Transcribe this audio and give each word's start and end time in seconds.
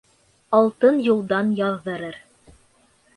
Алтын 0.59 0.97
юлдан 1.09 1.51
яҙҙырыр. 1.59 2.17